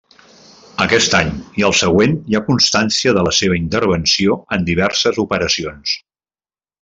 Aquest 0.85 1.15
any 1.17 1.27
i 1.61 1.65
el 1.67 1.75
següent 1.81 2.15
hi 2.31 2.37
ha 2.39 2.43
constància 2.49 3.13
de 3.19 3.27
la 3.29 3.35
seva 3.43 3.59
intervenció 3.61 4.39
en 4.57 4.69
diverses 4.71 5.21
operacions. 5.29 5.95